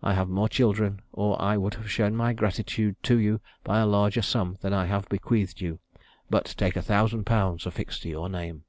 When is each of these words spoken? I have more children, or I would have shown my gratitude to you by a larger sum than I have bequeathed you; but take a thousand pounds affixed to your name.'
I 0.00 0.14
have 0.14 0.28
more 0.28 0.48
children, 0.48 1.00
or 1.12 1.42
I 1.42 1.56
would 1.56 1.74
have 1.74 1.90
shown 1.90 2.14
my 2.14 2.32
gratitude 2.34 2.94
to 3.02 3.18
you 3.18 3.40
by 3.64 3.80
a 3.80 3.86
larger 3.86 4.22
sum 4.22 4.56
than 4.60 4.72
I 4.72 4.86
have 4.86 5.08
bequeathed 5.08 5.60
you; 5.60 5.80
but 6.30 6.54
take 6.56 6.76
a 6.76 6.82
thousand 6.82 7.24
pounds 7.26 7.66
affixed 7.66 8.02
to 8.02 8.08
your 8.08 8.28
name.' 8.28 8.62